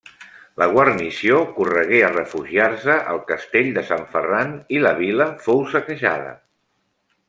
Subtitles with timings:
[0.61, 6.39] La guarnició corregué a refugiar-se al Castell de Sant Ferran i la vila fou saquejada.